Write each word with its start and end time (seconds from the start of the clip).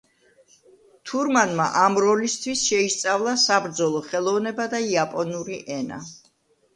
თურმანმა 1.09 1.67
ამ 1.81 1.99
როლისთვის 2.03 2.63
შეისწავლა 2.69 3.33
საბრძოლო 3.41 4.01
ხელოვნება 4.07 4.65
და 4.73 4.81
იაპონური 4.87 5.59
ენა. 5.77 6.01